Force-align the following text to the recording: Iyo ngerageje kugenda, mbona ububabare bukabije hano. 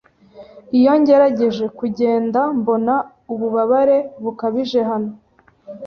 Iyo 0.77 0.93
ngerageje 0.99 1.65
kugenda, 1.77 2.39
mbona 2.59 2.95
ububabare 3.33 3.97
bukabije 4.23 4.79
hano. 4.89 5.11